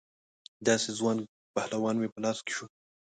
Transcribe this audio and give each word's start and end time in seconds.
داسې 0.67 0.89
ځوان 0.99 1.17
پهلوان 1.55 1.95
مې 1.99 2.07
په 2.13 2.19
لاس 2.23 2.37
کې 2.45 2.51
شو. 2.57 2.65